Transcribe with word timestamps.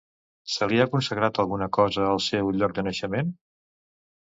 Se 0.53 0.67
li 0.71 0.79
ha 0.85 0.87
consagrat 0.93 1.41
alguna 1.43 1.69
cosa 1.79 2.09
al 2.15 2.23
seu 2.31 2.51
lloc 2.63 2.77
de 2.81 2.87
naixement? 2.91 3.33